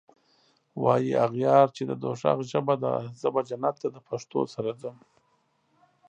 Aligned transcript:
واي 0.83 1.09
اغیار 1.25 1.67
چی 1.75 1.83
د 1.87 1.91
دوږخ 2.01 2.37
ژبه 2.51 2.75
ده 2.83 2.93
زه 3.21 3.27
به 3.33 3.41
جنت 3.49 3.75
ته 3.81 3.87
دپښتو 3.95 4.39
سره 4.53 4.71
ځم 4.81 4.97